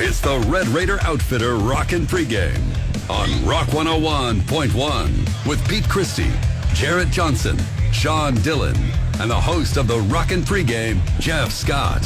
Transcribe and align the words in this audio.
It's 0.00 0.20
the 0.20 0.38
Red 0.46 0.68
Raider 0.68 1.00
Outfitter 1.02 1.56
Rockin' 1.56 2.06
Pregame 2.06 2.62
on 3.10 3.44
Rock 3.44 3.66
101.1 3.70 5.44
with 5.44 5.68
Pete 5.68 5.88
Christy, 5.88 6.28
Jarret 6.72 7.10
Johnson, 7.10 7.58
Sean 7.90 8.36
Dillon, 8.36 8.76
and 9.18 9.28
the 9.28 9.34
host 9.34 9.76
of 9.76 9.88
the 9.88 9.98
Rockin' 10.02 10.42
Pregame, 10.42 11.00
Jeff 11.18 11.50
Scott. 11.50 12.02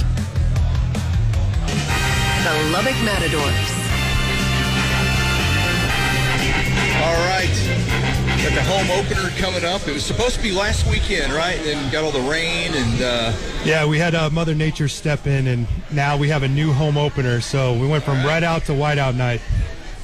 The 1.67 2.71
Lubbock 2.73 2.97
Matadors. 3.05 3.82
Right. 8.69 8.87
Home 8.87 9.05
opener 9.05 9.31
coming 9.39 9.65
up. 9.65 9.87
It 9.87 9.93
was 9.93 10.05
supposed 10.05 10.37
to 10.37 10.43
be 10.43 10.53
last 10.53 10.89
weekend, 10.89 11.33
right? 11.33 11.57
And 11.57 11.65
then 11.65 11.93
got 11.93 12.05
all 12.05 12.11
the 12.11 12.31
rain 12.31 12.73
and. 12.75 13.03
Uh, 13.03 13.33
yeah, 13.65 13.87
we 13.87 13.99
had 13.99 14.15
uh, 14.15 14.31
Mother 14.31 14.55
Nature 14.55 14.89
step 14.89 15.27
in, 15.27 15.47
and 15.47 15.67
now 15.91 16.17
we 16.17 16.29
have 16.29 16.43
a 16.43 16.49
new 16.49 16.73
home 16.73 16.97
opener. 16.97 17.41
So 17.41 17.77
we 17.79 17.87
went 17.87 18.05
from 18.05 18.25
red 18.27 18.45
out 18.45 18.65
to 18.67 18.75
white 18.75 18.99
out 18.99 19.15
night. 19.15 19.41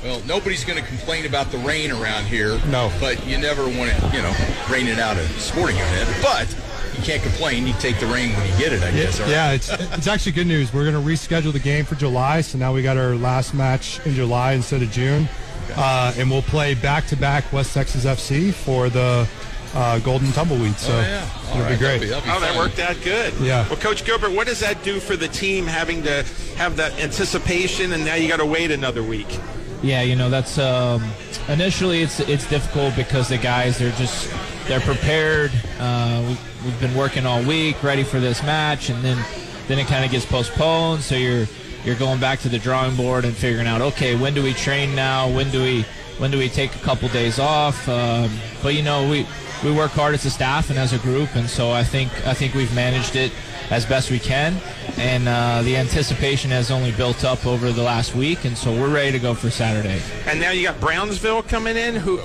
Well, 0.02 0.22
nobody's 0.26 0.64
going 0.64 0.80
to 0.80 0.86
complain 0.86 1.26
about 1.26 1.50
the 1.50 1.58
rain 1.58 1.90
around 1.90 2.26
here. 2.26 2.60
No. 2.66 2.92
But 3.00 3.26
you 3.26 3.36
never 3.36 3.64
want 3.64 3.90
to, 3.90 4.10
you 4.14 4.22
know, 4.22 4.34
rain 4.70 4.86
it 4.86 4.98
out 4.98 5.16
a 5.16 5.26
sporting 5.40 5.76
event. 5.76 6.08
But 6.22 6.54
you 6.96 7.04
can't 7.04 7.22
complain. 7.22 7.66
You 7.66 7.72
take 7.74 7.98
the 7.98 8.06
rain 8.06 8.32
when 8.34 8.48
you 8.48 8.58
get 8.58 8.72
it, 8.72 8.82
I 8.82 8.90
guess. 8.90 9.18
Yeah, 9.20 9.28
yeah 9.28 9.52
it's 9.52 9.70
it's 9.70 10.06
actually 10.06 10.32
good 10.32 10.46
news. 10.46 10.72
We're 10.72 10.90
going 10.90 11.02
to 11.02 11.10
reschedule 11.10 11.52
the 11.52 11.60
game 11.60 11.84
for 11.84 11.94
July, 11.94 12.40
so 12.40 12.58
now 12.58 12.72
we 12.72 12.82
got 12.82 12.96
our 12.96 13.14
last 13.14 13.54
match 13.54 14.04
in 14.04 14.14
July 14.14 14.52
instead 14.52 14.82
of 14.82 14.90
June, 14.90 15.28
okay. 15.70 15.74
uh, 15.76 16.12
and 16.16 16.30
we'll 16.30 16.42
play 16.42 16.74
back 16.74 17.06
to 17.08 17.16
back 17.16 17.52
West 17.52 17.74
Texas 17.74 18.04
FC 18.04 18.52
for 18.52 18.88
the 18.88 19.28
uh, 19.74 19.98
Golden 20.00 20.32
Tumbleweed. 20.32 20.76
So 20.76 20.92
oh, 20.92 21.00
yeah. 21.00 21.50
it'll 21.50 21.62
right. 21.62 21.70
be 21.70 21.76
great. 21.76 22.00
That'll 22.00 22.00
be, 22.00 22.08
that'll 22.08 22.22
be 22.22 22.30
oh, 22.30 22.40
that 22.40 22.56
worked 22.56 22.78
out 22.78 22.96
good. 23.02 23.34
Yeah. 23.40 23.66
Well, 23.68 23.78
Coach 23.78 24.04
Gilbert, 24.04 24.32
what 24.32 24.46
does 24.46 24.60
that 24.60 24.82
do 24.82 25.00
for 25.00 25.16
the 25.16 25.28
team 25.28 25.66
having 25.66 26.02
to 26.04 26.24
have 26.56 26.76
that 26.76 26.98
anticipation, 27.00 27.92
and 27.92 28.04
now 28.04 28.14
you 28.14 28.28
got 28.28 28.38
to 28.38 28.46
wait 28.46 28.70
another 28.70 29.02
week? 29.02 29.38
Yeah, 29.82 30.02
you 30.02 30.16
know 30.16 30.28
that's 30.28 30.58
um, 30.58 31.04
initially 31.48 32.02
it's 32.02 32.18
it's 32.20 32.48
difficult 32.50 32.96
because 32.96 33.28
the 33.28 33.38
guys 33.38 33.78
they're 33.78 33.92
just 33.92 34.32
they're 34.66 34.80
prepared. 34.80 35.52
Uh, 35.78 36.24
we've, 36.26 36.64
we've 36.64 36.80
been 36.80 36.94
working 36.96 37.26
all 37.26 37.42
week, 37.44 37.80
ready 37.84 38.02
for 38.02 38.18
this 38.18 38.42
match, 38.42 38.90
and 38.90 39.04
then 39.04 39.24
then 39.68 39.78
it 39.78 39.86
kind 39.86 40.04
of 40.04 40.10
gets 40.10 40.26
postponed. 40.26 41.02
So 41.02 41.14
you're 41.14 41.46
you're 41.88 41.96
going 41.96 42.20
back 42.20 42.38
to 42.38 42.50
the 42.50 42.58
drawing 42.58 42.94
board 42.96 43.24
and 43.24 43.34
figuring 43.34 43.66
out 43.66 43.80
okay 43.80 44.14
when 44.14 44.34
do 44.34 44.42
we 44.42 44.52
train 44.52 44.94
now? 44.94 45.26
When 45.26 45.50
do 45.50 45.62
we 45.62 45.86
when 46.18 46.30
do 46.30 46.36
we 46.36 46.50
take 46.50 46.74
a 46.74 46.78
couple 46.80 47.08
days 47.08 47.38
off? 47.38 47.88
Um, 47.88 48.30
but 48.62 48.74
you 48.74 48.82
know 48.82 49.08
we 49.08 49.26
we 49.64 49.72
work 49.72 49.92
hard 49.92 50.12
as 50.12 50.26
a 50.26 50.30
staff 50.30 50.68
and 50.68 50.78
as 50.78 50.92
a 50.92 50.98
group, 50.98 51.34
and 51.34 51.48
so 51.48 51.70
I 51.70 51.82
think 51.82 52.12
I 52.26 52.34
think 52.34 52.52
we've 52.52 52.72
managed 52.74 53.16
it 53.16 53.32
as 53.70 53.86
best 53.86 54.10
we 54.10 54.18
can. 54.18 54.60
And 54.98 55.28
uh, 55.28 55.62
the 55.62 55.78
anticipation 55.78 56.50
has 56.50 56.70
only 56.70 56.92
built 56.92 57.24
up 57.24 57.46
over 57.46 57.72
the 57.72 57.82
last 57.82 58.14
week, 58.14 58.44
and 58.44 58.56
so 58.56 58.70
we're 58.70 58.92
ready 58.92 59.12
to 59.12 59.18
go 59.18 59.32
for 59.32 59.48
Saturday. 59.48 60.02
And 60.26 60.38
now 60.38 60.50
you 60.50 60.64
got 60.64 60.78
Brownsville 60.80 61.42
coming 61.44 61.78
in. 61.78 61.96
Who 61.96 62.18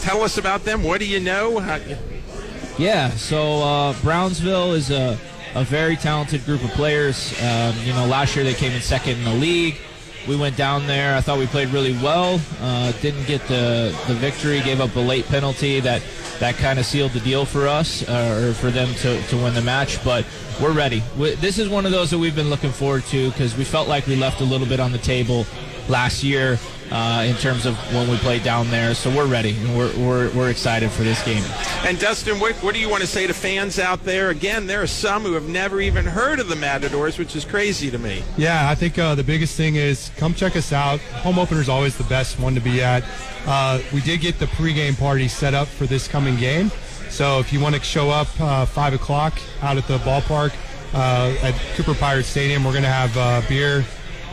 tell 0.00 0.22
us 0.22 0.38
about 0.38 0.64
them? 0.64 0.82
What 0.82 0.98
do 0.98 1.06
you 1.06 1.20
know? 1.20 1.60
How, 1.60 1.78
yeah, 2.78 3.10
so 3.10 3.62
uh, 3.62 3.94
Brownsville 4.02 4.72
is 4.72 4.90
a, 4.90 5.16
a 5.54 5.64
very 5.64 5.96
talented 5.96 6.44
group 6.44 6.62
of 6.64 6.70
players. 6.70 7.32
Um, 7.42 7.74
you 7.80 7.92
know, 7.92 8.06
last 8.06 8.34
year 8.34 8.44
they 8.44 8.54
came 8.54 8.72
in 8.72 8.80
second 8.80 9.18
in 9.18 9.24
the 9.24 9.34
league. 9.34 9.76
We 10.26 10.36
went 10.36 10.56
down 10.56 10.86
there. 10.86 11.14
I 11.14 11.20
thought 11.20 11.38
we 11.38 11.46
played 11.46 11.68
really 11.68 11.92
well. 11.92 12.40
Uh, 12.60 12.92
didn't 13.02 13.26
get 13.26 13.42
the, 13.42 13.94
the 14.08 14.14
victory. 14.14 14.60
Gave 14.62 14.80
up 14.80 14.96
a 14.96 15.00
late 15.00 15.26
penalty 15.26 15.80
that 15.80 16.02
that 16.40 16.56
kind 16.56 16.78
of 16.78 16.86
sealed 16.86 17.12
the 17.12 17.20
deal 17.20 17.44
for 17.44 17.68
us 17.68 18.08
uh, 18.08 18.48
or 18.48 18.54
for 18.54 18.70
them 18.70 18.92
to, 18.94 19.22
to 19.28 19.36
win 19.36 19.54
the 19.54 19.62
match. 19.62 20.02
But 20.02 20.26
we're 20.60 20.72
ready. 20.72 21.02
We, 21.18 21.34
this 21.36 21.58
is 21.58 21.68
one 21.68 21.84
of 21.86 21.92
those 21.92 22.10
that 22.10 22.18
we've 22.18 22.34
been 22.34 22.50
looking 22.50 22.72
forward 22.72 23.04
to 23.04 23.30
because 23.30 23.56
we 23.56 23.64
felt 23.64 23.86
like 23.86 24.06
we 24.06 24.16
left 24.16 24.40
a 24.40 24.44
little 24.44 24.66
bit 24.66 24.80
on 24.80 24.92
the 24.92 24.98
table 24.98 25.46
last 25.88 26.24
year 26.24 26.58
uh, 26.90 27.24
in 27.26 27.34
terms 27.36 27.66
of 27.66 27.76
when 27.94 28.08
we 28.08 28.16
play 28.18 28.38
down 28.38 28.70
there. 28.70 28.94
So 28.94 29.14
we're 29.14 29.26
ready. 29.26 29.56
We're, 29.76 29.96
we're, 29.96 30.30
we're 30.32 30.50
excited 30.50 30.90
for 30.90 31.02
this 31.02 31.22
game. 31.24 31.42
And 31.84 31.98
Dustin, 31.98 32.38
what, 32.40 32.54
what 32.56 32.74
do 32.74 32.80
you 32.80 32.88
want 32.88 33.02
to 33.02 33.06
say 33.06 33.26
to 33.26 33.34
fans 33.34 33.78
out 33.78 34.04
there? 34.04 34.30
Again, 34.30 34.66
there 34.66 34.82
are 34.82 34.86
some 34.86 35.22
who 35.22 35.32
have 35.34 35.48
never 35.48 35.80
even 35.80 36.04
heard 36.04 36.40
of 36.40 36.48
the 36.48 36.56
Matadors, 36.56 37.18
which 37.18 37.34
is 37.36 37.44
crazy 37.44 37.90
to 37.90 37.98
me. 37.98 38.22
Yeah, 38.36 38.68
I 38.68 38.74
think 38.74 38.98
uh, 38.98 39.14
the 39.14 39.24
biggest 39.24 39.56
thing 39.56 39.76
is 39.76 40.10
come 40.16 40.34
check 40.34 40.56
us 40.56 40.72
out. 40.72 41.00
Home 41.22 41.38
opener 41.38 41.60
is 41.60 41.68
always 41.68 41.96
the 41.96 42.04
best 42.04 42.38
one 42.38 42.54
to 42.54 42.60
be 42.60 42.82
at. 42.82 43.04
Uh, 43.46 43.80
we 43.92 44.00
did 44.00 44.20
get 44.20 44.38
the 44.38 44.46
pregame 44.46 44.98
party 44.98 45.28
set 45.28 45.54
up 45.54 45.68
for 45.68 45.86
this 45.86 46.08
coming 46.08 46.36
game. 46.36 46.70
So 47.10 47.38
if 47.38 47.52
you 47.52 47.60
want 47.60 47.76
to 47.76 47.80
show 47.80 48.10
up 48.10 48.28
uh, 48.40 48.66
5 48.66 48.94
o'clock 48.94 49.38
out 49.62 49.76
at 49.76 49.86
the 49.86 49.98
ballpark 49.98 50.52
uh, 50.94 51.36
at 51.42 51.54
Cooper 51.76 51.94
Pirate 51.94 52.24
Stadium, 52.24 52.64
we're 52.64 52.72
going 52.72 52.82
to 52.82 52.88
have 52.88 53.16
uh, 53.16 53.40
beer, 53.48 53.84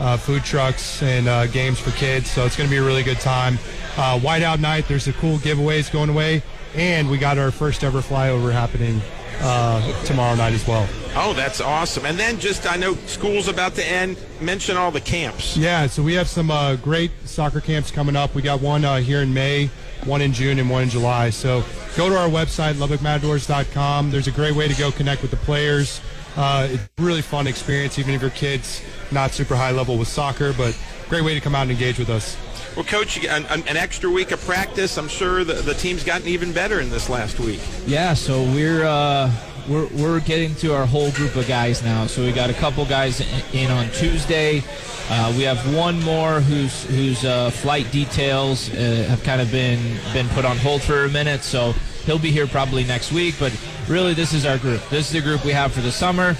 uh, 0.02 0.16
food 0.16 0.42
trucks, 0.44 1.00
and 1.02 1.28
uh, 1.28 1.46
games 1.46 1.78
for 1.78 1.92
kids. 1.92 2.30
So 2.30 2.44
it's 2.44 2.56
going 2.56 2.68
to 2.68 2.70
be 2.70 2.78
a 2.78 2.84
really 2.84 3.04
good 3.04 3.20
time. 3.20 3.54
Uh, 3.96 4.18
Whiteout 4.18 4.60
night, 4.60 4.88
there's 4.88 5.06
a 5.06 5.12
cool 5.14 5.38
giveaways 5.38 5.90
going 5.92 6.10
away, 6.10 6.42
and 6.74 7.08
we 7.08 7.18
got 7.18 7.38
our 7.38 7.52
first 7.52 7.84
ever 7.84 8.00
flyover 8.00 8.52
happening 8.52 9.00
uh, 9.40 10.04
tomorrow 10.04 10.34
night 10.34 10.54
as 10.54 10.66
well. 10.66 10.88
Oh, 11.14 11.34
that's 11.34 11.60
awesome. 11.60 12.04
And 12.04 12.18
then 12.18 12.40
just, 12.40 12.70
I 12.70 12.76
know 12.76 12.94
school's 13.06 13.46
about 13.46 13.74
to 13.76 13.86
end. 13.86 14.16
Mention 14.40 14.76
all 14.76 14.90
the 14.90 15.00
camps. 15.00 15.56
Yeah, 15.56 15.86
so 15.86 16.02
we 16.02 16.14
have 16.14 16.28
some 16.28 16.50
uh, 16.50 16.76
great 16.76 17.12
soccer 17.24 17.60
camps 17.60 17.90
coming 17.92 18.16
up. 18.16 18.34
We 18.34 18.42
got 18.42 18.60
one 18.60 18.84
uh, 18.84 18.96
here 18.96 19.20
in 19.20 19.32
May, 19.32 19.70
one 20.04 20.20
in 20.20 20.32
June, 20.32 20.58
and 20.58 20.68
one 20.68 20.82
in 20.82 20.88
July. 20.88 21.30
So 21.30 21.62
go 21.96 22.08
to 22.08 22.16
our 22.18 22.28
website, 22.28 22.74
lubbockmatadors.com. 22.74 24.10
There's 24.10 24.26
a 24.26 24.32
great 24.32 24.56
way 24.56 24.66
to 24.66 24.74
go 24.74 24.90
connect 24.90 25.22
with 25.22 25.30
the 25.30 25.36
players. 25.38 26.00
Uh, 26.36 26.68
a 26.70 27.02
really 27.02 27.22
fun 27.22 27.46
experience, 27.46 27.98
even 27.98 28.14
if 28.14 28.22
your 28.22 28.30
kid's 28.30 28.82
not 29.10 29.32
super 29.32 29.54
high 29.54 29.70
level 29.70 29.98
with 29.98 30.08
soccer, 30.08 30.52
but 30.54 30.76
great 31.08 31.24
way 31.24 31.34
to 31.34 31.40
come 31.40 31.54
out 31.54 31.62
and 31.62 31.70
engage 31.70 31.98
with 31.98 32.08
us. 32.08 32.36
Well, 32.74 32.86
Coach, 32.86 33.22
an, 33.22 33.44
an, 33.46 33.76
extra 33.76 34.08
week 34.10 34.30
of 34.30 34.40
practice. 34.46 34.96
I'm 34.96 35.08
sure 35.08 35.44
the, 35.44 35.54
the 35.54 35.74
team's 35.74 36.02
gotten 36.02 36.26
even 36.26 36.52
better 36.52 36.80
in 36.80 36.88
this 36.88 37.10
last 37.10 37.38
week. 37.38 37.60
Yeah, 37.86 38.14
so 38.14 38.42
we're 38.44 38.86
uh, 38.86 39.30
we're 39.68 39.88
we're 39.88 40.20
getting 40.20 40.54
to 40.56 40.74
our 40.74 40.86
whole 40.86 41.10
group 41.12 41.36
of 41.36 41.46
guys 41.46 41.82
now. 41.82 42.06
So 42.06 42.22
we 42.22 42.32
got 42.32 42.48
a 42.48 42.54
couple 42.54 42.86
guys 42.86 43.20
in 43.52 43.70
on 43.70 43.90
Tuesday. 43.90 44.62
Uh, 45.10 45.34
we 45.36 45.42
have 45.42 45.74
one 45.76 46.00
more 46.02 46.40
whose 46.40 46.84
whose 46.84 47.24
uh, 47.26 47.50
flight 47.50 47.90
details 47.92 48.70
uh, 48.70 49.04
have 49.08 49.22
kind 49.22 49.42
of 49.42 49.50
been 49.50 49.98
been 50.14 50.28
put 50.30 50.46
on 50.46 50.56
hold 50.56 50.80
for 50.80 51.04
a 51.04 51.10
minute. 51.10 51.42
So 51.42 51.72
he'll 52.06 52.18
be 52.18 52.30
here 52.30 52.46
probably 52.46 52.84
next 52.84 53.12
week. 53.12 53.34
But 53.38 53.52
really, 53.88 54.14
this 54.14 54.32
is 54.32 54.46
our 54.46 54.58
group. 54.58 54.80
This 54.88 55.06
is 55.06 55.12
the 55.12 55.20
group 55.20 55.44
we 55.44 55.52
have 55.52 55.72
for 55.72 55.80
the 55.80 55.92
summer 55.92 56.36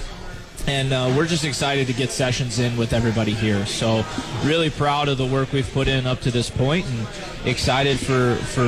and 0.67 0.93
uh, 0.93 1.13
we're 1.15 1.25
just 1.25 1.43
excited 1.43 1.87
to 1.87 1.93
get 1.93 2.09
sessions 2.09 2.59
in 2.59 2.77
with 2.77 2.93
everybody 2.93 3.33
here. 3.33 3.65
So, 3.65 4.05
really 4.43 4.69
proud 4.69 5.09
of 5.09 5.17
the 5.17 5.25
work 5.25 5.51
we've 5.51 5.69
put 5.73 5.87
in 5.87 6.07
up 6.07 6.21
to 6.21 6.31
this 6.31 6.49
point, 6.49 6.85
and 6.85 7.07
excited 7.45 7.99
for 7.99 8.35
for 8.35 8.63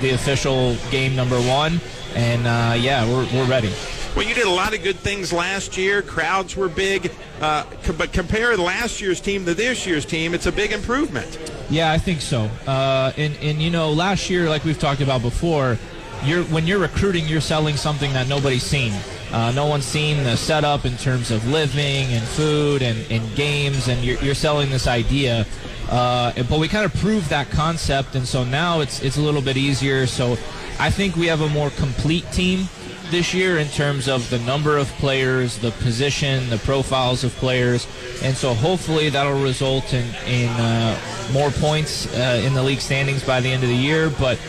the 0.00 0.10
official 0.10 0.76
game 0.90 1.14
number 1.14 1.40
one. 1.40 1.80
And 2.14 2.46
uh, 2.46 2.74
yeah, 2.76 3.06
we're 3.06 3.26
we're 3.32 3.48
ready. 3.48 3.72
Well, 4.16 4.26
you 4.26 4.34
did 4.34 4.46
a 4.46 4.50
lot 4.50 4.74
of 4.74 4.82
good 4.82 4.96
things 4.96 5.32
last 5.32 5.76
year. 5.76 6.00
Crowds 6.00 6.56
were 6.56 6.70
big, 6.70 7.12
uh, 7.40 7.64
but 7.98 8.14
compare 8.14 8.56
last 8.56 9.00
year's 9.00 9.20
team 9.20 9.44
to 9.44 9.52
this 9.52 9.86
year's 9.86 10.06
team, 10.06 10.32
it's 10.32 10.46
a 10.46 10.52
big 10.52 10.72
improvement. 10.72 11.38
Yeah, 11.68 11.92
I 11.92 11.98
think 11.98 12.22
so. 12.22 12.48
Uh, 12.66 13.12
and 13.16 13.36
and 13.40 13.60
you 13.60 13.70
know, 13.70 13.92
last 13.92 14.30
year, 14.30 14.48
like 14.48 14.64
we've 14.64 14.78
talked 14.78 15.02
about 15.02 15.22
before, 15.22 15.78
you're 16.26 16.44
when 16.44 16.66
you're 16.66 16.78
recruiting, 16.78 17.26
you're 17.26 17.40
selling 17.40 17.76
something 17.76 18.12
that 18.12 18.28
nobody's 18.28 18.62
seen. 18.62 18.92
Uh, 19.32 19.52
no 19.52 19.66
one's 19.66 19.84
seen 19.84 20.22
the 20.24 20.36
setup 20.36 20.84
in 20.84 20.96
terms 20.96 21.30
of 21.30 21.46
living 21.48 22.06
and 22.12 22.22
food 22.22 22.80
and, 22.82 22.98
and 23.10 23.34
games, 23.34 23.88
and 23.88 24.04
you're, 24.04 24.18
you're 24.22 24.34
selling 24.34 24.70
this 24.70 24.86
idea. 24.86 25.44
Uh, 25.90 26.32
but 26.44 26.58
we 26.58 26.68
kind 26.68 26.84
of 26.84 26.94
proved 26.94 27.28
that 27.30 27.50
concept, 27.50 28.14
and 28.14 28.26
so 28.26 28.44
now 28.44 28.80
it's 28.80 29.02
it's 29.02 29.16
a 29.16 29.20
little 29.20 29.42
bit 29.42 29.56
easier. 29.56 30.06
So 30.06 30.32
I 30.78 30.90
think 30.90 31.16
we 31.16 31.26
have 31.26 31.40
a 31.40 31.48
more 31.48 31.70
complete 31.70 32.30
team 32.32 32.68
this 33.10 33.32
year 33.32 33.58
in 33.58 33.68
terms 33.68 34.08
of 34.08 34.28
the 34.30 34.38
number 34.40 34.78
of 34.78 34.88
players, 34.94 35.58
the 35.58 35.70
position, 35.70 36.48
the 36.50 36.58
profiles 36.58 37.22
of 37.22 37.32
players, 37.36 37.86
and 38.22 38.36
so 38.36 38.52
hopefully 38.52 39.10
that'll 39.10 39.42
result 39.42 39.92
in 39.92 40.06
in 40.26 40.48
uh, 40.48 40.98
more 41.32 41.50
points 41.50 42.06
uh, 42.14 42.42
in 42.44 42.54
the 42.54 42.62
league 42.62 42.80
standings 42.80 43.24
by 43.24 43.40
the 43.40 43.48
end 43.48 43.62
of 43.62 43.68
the 43.68 43.76
year. 43.76 44.10
But 44.10 44.40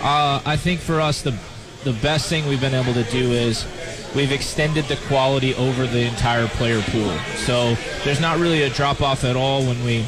uh, 0.00 0.40
I 0.44 0.56
think 0.56 0.80
for 0.80 1.00
us 1.00 1.22
the 1.22 1.36
the 1.84 1.92
best 1.94 2.28
thing 2.28 2.48
we've 2.48 2.60
been 2.60 2.74
able 2.74 2.94
to 2.94 3.04
do 3.04 3.30
is 3.30 3.64
we've 4.16 4.32
extended 4.32 4.84
the 4.86 4.96
quality 5.06 5.54
over 5.54 5.86
the 5.86 6.00
entire 6.00 6.48
player 6.48 6.82
pool. 6.82 7.16
So 7.36 7.76
there's 8.02 8.20
not 8.20 8.38
really 8.38 8.62
a 8.62 8.70
drop 8.70 9.00
off 9.00 9.22
at 9.22 9.36
all 9.36 9.62
when 9.62 9.84
we 9.84 10.04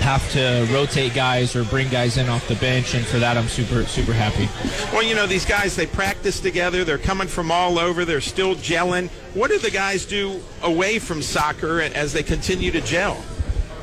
have 0.00 0.30
to 0.32 0.68
rotate 0.70 1.14
guys 1.14 1.56
or 1.56 1.64
bring 1.64 1.88
guys 1.88 2.18
in 2.18 2.28
off 2.28 2.46
the 2.48 2.54
bench, 2.56 2.94
and 2.94 3.04
for 3.04 3.18
that 3.18 3.36
I'm 3.36 3.48
super 3.48 3.84
super 3.84 4.12
happy. 4.12 4.48
Well, 4.92 5.02
you 5.02 5.14
know 5.14 5.26
these 5.26 5.46
guys 5.46 5.74
they 5.74 5.86
practice 5.86 6.38
together. 6.38 6.84
They're 6.84 6.98
coming 6.98 7.28
from 7.28 7.50
all 7.50 7.78
over. 7.78 8.04
They're 8.04 8.20
still 8.20 8.54
gelling. 8.54 9.08
What 9.34 9.50
do 9.50 9.58
the 9.58 9.70
guys 9.70 10.04
do 10.04 10.40
away 10.62 10.98
from 10.98 11.22
soccer 11.22 11.80
as 11.80 12.12
they 12.12 12.22
continue 12.22 12.70
to 12.72 12.80
gel? 12.80 13.22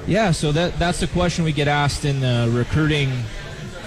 Yeah, 0.06 0.32
so 0.32 0.52
that 0.52 0.78
that's 0.80 1.00
the 1.00 1.08
question 1.08 1.46
we 1.46 1.52
get 1.52 1.68
asked 1.68 2.06
in 2.06 2.20
the 2.20 2.50
recruiting 2.54 3.12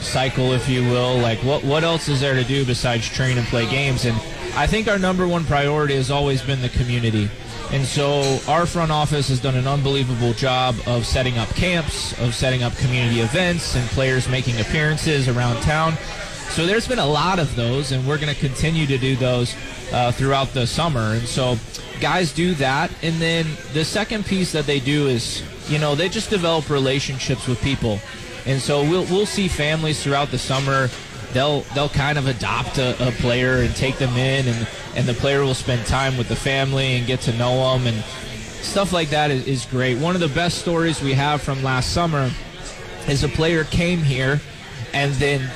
cycle, 0.00 0.52
if 0.52 0.68
you 0.68 0.82
will. 0.82 1.18
Like, 1.18 1.38
what 1.38 1.64
what 1.64 1.84
else 1.84 2.08
is 2.08 2.20
there 2.20 2.34
to 2.34 2.44
do 2.44 2.64
besides 2.64 3.08
train 3.08 3.38
and 3.38 3.46
play 3.48 3.68
games? 3.70 4.04
And 4.04 4.16
I 4.54 4.66
think 4.66 4.88
our 4.88 4.98
number 4.98 5.26
one 5.26 5.44
priority 5.44 5.94
has 5.96 6.10
always 6.10 6.42
been 6.42 6.62
the 6.62 6.68
community. 6.70 7.28
And 7.72 7.84
so 7.84 8.38
our 8.46 8.64
front 8.64 8.92
office 8.92 9.28
has 9.28 9.40
done 9.40 9.56
an 9.56 9.66
unbelievable 9.66 10.32
job 10.34 10.76
of 10.86 11.04
setting 11.04 11.36
up 11.36 11.48
camps, 11.50 12.18
of 12.20 12.34
setting 12.34 12.62
up 12.62 12.76
community 12.76 13.20
events, 13.20 13.74
and 13.74 13.84
players 13.90 14.28
making 14.28 14.60
appearances 14.60 15.28
around 15.28 15.60
town. 15.62 15.94
So 16.50 16.64
there's 16.64 16.86
been 16.86 17.00
a 17.00 17.06
lot 17.06 17.38
of 17.38 17.54
those, 17.56 17.90
and 17.90 18.06
we're 18.06 18.18
going 18.18 18.32
to 18.32 18.40
continue 18.40 18.86
to 18.86 18.98
do 18.98 19.16
those 19.16 19.54
uh, 19.92 20.12
throughout 20.12 20.48
the 20.54 20.66
summer. 20.66 21.14
And 21.14 21.26
so 21.26 21.58
guys 22.00 22.32
do 22.32 22.54
that. 22.54 22.90
And 23.02 23.16
then 23.16 23.46
the 23.72 23.84
second 23.84 24.24
piece 24.26 24.52
that 24.52 24.66
they 24.66 24.80
do 24.80 25.08
is, 25.08 25.42
you 25.68 25.78
know, 25.78 25.94
they 25.94 26.08
just 26.08 26.30
develop 26.30 26.70
relationships 26.70 27.48
with 27.48 27.60
people. 27.60 27.98
And 28.46 28.62
so 28.62 28.82
we'll, 28.82 29.04
we'll 29.06 29.26
see 29.26 29.48
families 29.48 30.02
throughout 30.02 30.30
the 30.30 30.38
summer. 30.38 30.88
They'll 31.32 31.60
they'll 31.74 31.88
kind 31.88 32.16
of 32.16 32.28
adopt 32.28 32.78
a, 32.78 33.08
a, 33.08 33.10
player 33.12 33.56
and 33.56 33.74
take 33.74 33.98
them 33.98 34.16
in, 34.16 34.46
and 34.46 34.68
and 34.94 35.06
the 35.06 35.14
player 35.14 35.42
will 35.42 35.54
spend 35.54 35.84
time 35.86 36.16
with 36.16 36.28
the 36.28 36.36
family 36.36 36.96
and 36.96 37.06
get 37.06 37.20
to 37.22 37.32
know 37.36 37.76
them, 37.76 37.86
and 37.88 38.02
stuff 38.62 38.92
like 38.92 39.10
that 39.10 39.30
is, 39.30 39.46
is 39.46 39.64
great. 39.66 39.98
One 39.98 40.14
of 40.14 40.20
the 40.20 40.28
best 40.28 40.58
stories 40.58 41.02
we 41.02 41.12
have 41.14 41.42
from 41.42 41.62
last 41.62 41.92
summer 41.92 42.30
is 43.08 43.24
a 43.24 43.28
player 43.28 43.64
came 43.64 43.98
here, 43.98 44.40
and 44.94 45.12
then 45.14 45.50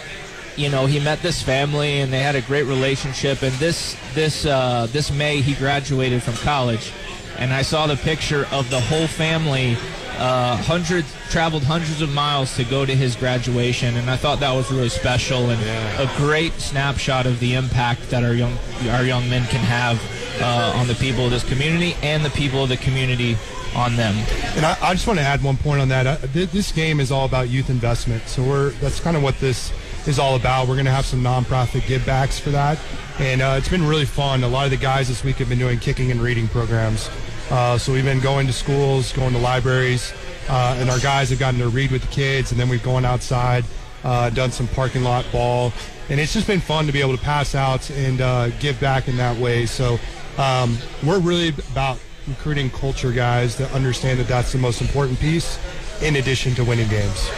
you 0.57 0.69
know 0.69 0.87
he 0.87 0.99
met 0.99 1.23
this 1.23 1.41
family 1.41 2.01
and 2.01 2.13
they 2.13 2.19
had 2.19 2.35
a 2.35 2.43
great 2.43 2.65
relationship, 2.65 3.43
and 3.43 3.53
this 3.55 3.97
this 4.13 4.45
uh, 4.45 4.89
this 4.91 5.13
May 5.13 5.41
he 5.41 5.55
graduated 5.55 6.23
from 6.23 6.35
college, 6.35 6.93
and 7.39 7.53
I 7.53 7.63
saw 7.63 7.87
the 7.87 7.97
picture 7.97 8.47
of 8.51 8.69
the 8.71 8.81
whole 8.81 9.07
family 9.07 9.77
uh, 10.21 10.57
hundreds 10.59 11.13
traveled 11.31 11.63
hundreds 11.63 12.03
of 12.03 12.13
miles 12.13 12.55
to 12.57 12.65
go 12.65 12.85
to 12.85 12.95
his 12.95 13.17
graduation, 13.17 13.97
and 13.97 14.11
I 14.11 14.17
thought 14.17 14.39
that 14.41 14.53
was 14.53 14.71
really 14.71 14.91
special 14.91 15.49
and 15.49 15.61
yeah. 15.63 16.03
a 16.03 16.17
great 16.19 16.53
snapshot 16.55 17.25
of 17.25 17.41
the 17.41 17.55
impact 17.55 18.11
that 18.11 18.23
our 18.23 18.35
young 18.35 18.57
our 18.91 19.03
young 19.03 19.29
men 19.31 19.47
can 19.47 19.65
have 19.65 19.99
uh, 20.43 20.79
on 20.79 20.87
the 20.87 20.95
people 20.95 21.25
of 21.25 21.31
this 21.31 21.49
community 21.49 21.97
and 22.03 22.23
the 22.23 22.31
people 22.31 22.63
of 22.63 22.69
the 22.69 22.77
community 22.77 23.37
on 23.75 23.97
them. 23.97 24.15
And 24.57 24.67
I, 24.67 24.77
I 24.83 24.93
just 24.93 25.07
want 25.07 25.19
to 25.19 25.25
add 25.25 25.43
one 25.43 25.57
point 25.57 25.81
on 25.81 25.89
that. 25.89 26.07
Uh, 26.07 26.17
th- 26.19 26.51
this 26.51 26.71
game 26.71 27.01
is 27.01 27.11
all 27.11 27.25
about 27.25 27.49
youth 27.49 27.71
investment, 27.71 28.27
so 28.29 28.43
we're 28.43 28.71
that's 28.73 29.01
kind 29.01 29.17
of 29.17 29.23
what 29.23 29.39
this 29.39 29.73
is 30.07 30.19
all 30.19 30.37
about. 30.37 30.69
We're 30.69 30.75
going 30.75 30.85
to 30.85 30.93
have 30.93 31.07
some 31.07 31.23
nonprofit 31.23 31.81
givebacks 31.83 32.39
for 32.39 32.51
that, 32.51 32.79
and 33.19 33.41
uh, 33.41 33.55
it's 33.57 33.71
been 33.71 33.87
really 33.87 34.05
fun. 34.05 34.45
A 34.45 34.49
lot 34.49 34.67
of 34.67 34.71
the 34.71 34.77
guys 34.77 35.09
this 35.09 35.25
week 35.25 35.37
have 35.37 35.49
been 35.49 35.59
doing 35.59 35.79
kicking 35.79 36.11
and 36.11 36.21
reading 36.21 36.47
programs. 36.47 37.09
Uh, 37.51 37.77
so 37.77 37.93
we've 37.93 38.05
been 38.05 38.21
going 38.21 38.47
to 38.47 38.53
schools, 38.53 39.13
going 39.13 39.33
to 39.33 39.39
libraries, 39.39 40.13
uh, 40.49 40.77
and 40.79 40.89
our 40.89 41.01
guys 41.01 41.31
have 41.31 41.39
gotten 41.39 41.59
to 41.59 41.69
read 41.69 41.91
with 41.91 42.03
the 42.03 42.09
kids, 42.09 42.53
and 42.53 42.61
then 42.61 42.69
we've 42.69 42.83
gone 42.83 43.05
outside, 43.05 43.65
uh, 44.05 44.31
done 44.31 44.53
some 44.53 44.69
parking 44.69 45.03
lot 45.03 45.25
ball, 45.33 45.73
and 46.09 46.21
it's 46.21 46.33
just 46.33 46.47
been 46.47 46.61
fun 46.61 46.87
to 46.87 46.93
be 46.93 47.01
able 47.01 47.17
to 47.17 47.23
pass 47.23 47.55
out 47.55 47.91
and 47.91 48.21
uh, 48.21 48.49
give 48.61 48.79
back 48.81 49.09
in 49.09 49.17
that 49.17 49.37
way. 49.39 49.67
So 49.67 49.99
um, 50.39 50.79
we're 51.05 51.19
really 51.19 51.49
about 51.73 51.99
recruiting 52.29 52.71
culture 52.71 53.13
guys 53.13 53.57
that 53.57 53.73
understand 53.73 54.21
that 54.21 54.29
that's 54.29 54.53
the 54.53 54.59
most 54.59 54.81
important 54.81 55.19
piece 55.19 55.59
in 56.03 56.17
addition 56.17 56.55
to 56.55 56.65
winning 56.65 56.89
games. 56.89 57.29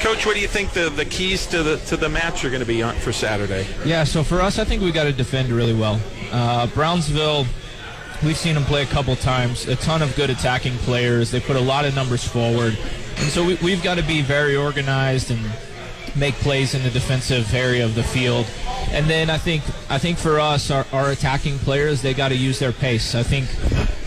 Coach, 0.00 0.26
what 0.26 0.34
do 0.34 0.40
you 0.40 0.48
think 0.48 0.72
the, 0.72 0.90
the 0.90 1.04
keys 1.04 1.46
to 1.46 1.62
the 1.62 1.76
to 1.78 1.96
the 1.96 2.08
match 2.08 2.44
are 2.44 2.48
going 2.50 2.60
to 2.60 2.66
be 2.66 2.82
on 2.82 2.94
for 2.96 3.12
Saturday? 3.12 3.66
Yeah, 3.84 4.04
so 4.04 4.22
for 4.22 4.40
us, 4.40 4.58
I 4.58 4.64
think 4.64 4.82
we 4.82 4.92
got 4.92 5.04
to 5.04 5.12
defend 5.12 5.48
really 5.48 5.74
well. 5.74 6.00
Uh, 6.30 6.66
Brownsville 6.68 7.46
We've 8.22 8.36
seen 8.36 8.54
them 8.54 8.64
play 8.64 8.82
a 8.82 8.86
couple 8.86 9.16
times. 9.16 9.66
A 9.66 9.76
ton 9.76 10.02
of 10.02 10.14
good 10.14 10.28
attacking 10.30 10.76
players. 10.78 11.30
They 11.30 11.40
put 11.40 11.56
a 11.56 11.60
lot 11.60 11.84
of 11.84 11.94
numbers 11.94 12.26
forward, 12.26 12.78
and 13.16 13.28
so 13.28 13.44
we, 13.44 13.54
we've 13.56 13.82
got 13.82 13.96
to 13.96 14.02
be 14.02 14.20
very 14.22 14.56
organized 14.56 15.30
and 15.30 15.40
make 16.16 16.34
plays 16.34 16.74
in 16.74 16.82
the 16.82 16.90
defensive 16.90 17.54
area 17.54 17.84
of 17.84 17.94
the 17.94 18.02
field. 18.02 18.46
And 18.90 19.08
then 19.08 19.30
I 19.30 19.38
think 19.38 19.62
I 19.88 19.98
think 19.98 20.18
for 20.18 20.40
us, 20.40 20.70
our, 20.70 20.86
our 20.92 21.10
attacking 21.10 21.58
players, 21.58 22.02
they 22.02 22.14
got 22.14 22.28
to 22.28 22.36
use 22.36 22.58
their 22.58 22.72
pace. 22.72 23.14
I 23.14 23.22
think, 23.22 23.48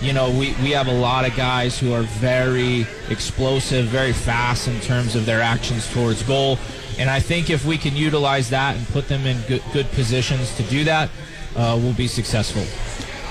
you 0.01 0.13
know, 0.13 0.29
we, 0.29 0.53
we 0.61 0.71
have 0.71 0.87
a 0.87 0.93
lot 0.93 1.25
of 1.25 1.35
guys 1.35 1.79
who 1.79 1.93
are 1.93 2.03
very 2.03 2.85
explosive, 3.09 3.85
very 3.87 4.13
fast 4.13 4.67
in 4.67 4.79
terms 4.81 5.15
of 5.15 5.25
their 5.25 5.41
actions 5.41 5.91
towards 5.93 6.21
goal. 6.23 6.57
And 6.99 7.09
I 7.09 7.19
think 7.19 7.49
if 7.49 7.65
we 7.65 7.77
can 7.77 7.95
utilize 7.95 8.49
that 8.49 8.75
and 8.75 8.87
put 8.89 9.07
them 9.07 9.25
in 9.25 9.41
good, 9.47 9.63
good 9.71 9.89
positions 9.91 10.55
to 10.57 10.63
do 10.63 10.83
that, 10.83 11.09
uh, 11.55 11.79
we'll 11.81 11.93
be 11.93 12.07
successful. 12.07 12.63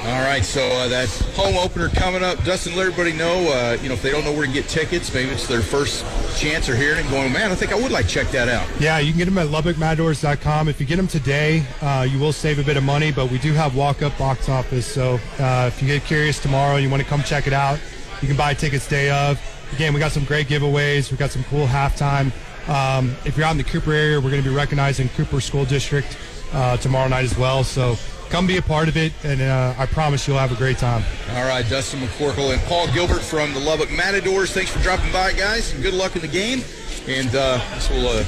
All 0.05 0.21
right, 0.23 0.45
so 0.45 0.67
uh, 0.67 0.89
that 0.89 1.09
home 1.37 1.57
opener 1.57 1.89
coming 1.89 2.25
up. 2.25 2.43
Dustin, 2.43 2.75
let 2.75 2.89
everybody 2.89 3.13
know, 3.13 3.37
uh, 3.53 3.79
you 3.81 3.89
know, 3.89 3.95
if 3.95 4.03
they 4.03 4.11
don't 4.11 4.25
know 4.25 4.33
where 4.33 4.45
to 4.45 4.53
get 4.53 4.67
tickets, 4.69 5.15
maybe 5.15 5.31
it's 5.31 5.47
their 5.47 5.61
first 5.61 6.05
chance 6.37 6.69
of 6.69 6.75
hearing 6.77 7.07
it 7.07 7.11
going, 7.11 7.33
man, 7.33 7.53
I 7.53 7.55
think 7.55 7.71
I 7.71 7.77
would 7.77 7.93
like 7.93 8.09
check 8.09 8.29
that 8.33 8.49
out. 8.49 8.69
Yeah, 8.81 8.99
you 8.99 9.13
can 9.13 9.19
get 9.19 9.25
them 9.27 9.39
at 9.39 9.47
LubbockMatadors.com. 9.47 10.67
If 10.67 10.81
you 10.81 10.87
get 10.87 10.97
them 10.97 11.07
today, 11.07 11.65
uh, 11.81 12.05
you 12.11 12.19
will 12.19 12.33
save 12.33 12.59
a 12.59 12.65
bit 12.65 12.77
of 12.77 12.83
money, 12.83 13.13
but 13.13 13.31
we 13.31 13.39
do 13.39 13.53
have 13.53 13.77
walk-up 13.77 14.19
box 14.19 14.49
office. 14.49 14.87
So 14.87 15.21
uh, 15.39 15.71
if 15.73 15.81
you 15.81 15.87
get 15.87 16.03
curious 16.03 16.41
tomorrow, 16.41 16.75
and 16.75 16.83
you 16.83 16.91
want 16.91 17.05
to 17.05 17.09
come 17.09 17.23
check 17.23 17.47
it 17.47 17.53
out, 17.53 17.79
you 18.21 18.27
can 18.27 18.37
buy 18.37 18.55
tickets 18.55 18.89
day 18.89 19.09
of. 19.09 19.41
Again, 19.73 19.95
we 19.95 20.01
got 20.01 20.11
some 20.11 20.25
great 20.25 20.49
giveaways. 20.49 21.13
We 21.13 21.17
got 21.17 21.31
some 21.31 21.45
cool 21.45 21.69
halftime. 21.69 22.33
Um, 22.69 23.15
if 23.25 23.37
you're 23.37 23.47
out 23.47 23.53
in 23.53 23.59
the 23.59 23.65
Cooper 23.65 23.93
area, 23.93 24.21
we're 24.21 24.31
going 24.31 24.43
to 24.43 24.49
be 24.49 24.55
recognizing 24.55 25.09
Cooper 25.11 25.41
School 25.41 25.65
District 25.65 26.19
uh, 26.53 26.77
tomorrow 26.79 27.09
night 27.09 27.25
as 27.25 27.39
well. 27.39 27.63
So 27.63 27.97
come 28.33 28.47
be 28.47 28.57
a 28.57 28.63
part 28.63 28.89
of 28.89 28.97
it, 28.97 29.13
and 29.25 29.43
uh, 29.43 29.75
I 29.77 29.85
promise 29.85 30.27
you'll 30.27 30.39
have 30.39 30.53
a 30.53 30.57
great 30.57 30.79
time. 30.79 31.05
All 31.33 31.45
right, 31.45 31.69
Dustin 31.69 32.01
McCorkle 32.01 32.55
and 32.55 32.63
Paul 32.63 32.91
Gilbert 32.91 33.21
from 33.21 33.53
the 33.53 33.61
Lubbock 33.61 33.91
Matadors. 33.91 34.53
Thanks 34.53 34.71
for 34.71 34.79
dropping 34.79 35.13
by, 35.13 35.33
guys, 35.33 35.75
and 35.75 35.83
good 35.83 35.93
luck 35.93 36.17
in 36.17 36.23
the 36.23 36.29
game. 36.29 36.63
And 37.07 37.29
uh, 37.35 37.61
we'll 37.91 38.09
uh, 38.09 38.25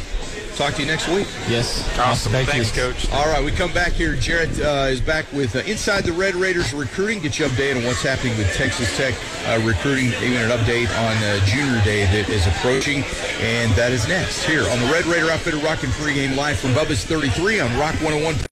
talk 0.57 0.75
to 0.75 0.83
you 0.83 0.89
next 0.89 1.09
week. 1.09 1.27
Yes. 1.49 1.83
Awesome. 1.99 2.33
Thank 2.33 2.51
Thanks, 2.51 2.77
you. 2.77 2.83
Coach. 2.83 3.11
All 3.13 3.27
right, 3.27 3.43
we 3.43 3.51
come 3.51 3.73
back 3.73 3.93
here. 3.93 4.15
Jarret 4.15 4.61
uh, 4.61 4.91
is 4.91 5.01
back 5.01 5.25
with 5.33 5.57
uh, 5.57 5.61
Inside 5.61 6.05
the 6.05 6.13
Red 6.13 6.35
Raiders 6.35 6.75
recruiting. 6.75 7.21
Get 7.21 7.39
you 7.39 7.47
updated 7.47 7.79
on 7.79 7.85
what's 7.85 8.03
happening 8.03 8.37
with 8.37 8.53
Texas 8.55 8.95
Tech 8.97 9.15
uh, 9.47 9.61
recruiting. 9.65 10.07
Even 10.23 10.37
an 10.37 10.51
update 10.51 10.89
on 10.91 11.17
uh, 11.25 11.45
Junior 11.47 11.83
Day 11.83 12.05
that 12.05 12.29
is 12.29 12.47
approaching. 12.47 13.05
And 13.41 13.73
that 13.73 13.93
is 13.93 14.07
next 14.07 14.45
here 14.45 14.69
on 14.69 14.79
the 14.81 14.87
Red 14.87 15.07
Raider 15.07 15.31
Outfitter 15.31 15.59
Rockin' 15.59 15.91
Game 16.15 16.37
live 16.37 16.59
from 16.59 16.71
Bubba's 16.73 17.05
33 17.05 17.61
on 17.61 17.79
Rock 17.79 17.95
101. 18.03 18.35